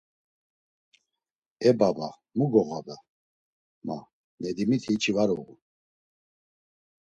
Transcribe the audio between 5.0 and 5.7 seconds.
var uğun.